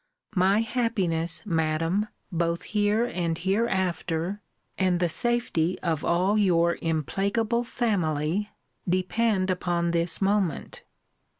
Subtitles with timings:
[0.33, 4.41] My happiness, Madam, both here and hereafter,
[4.75, 8.49] and the safety of all your implacable family,
[8.89, 10.81] depend upon this moment.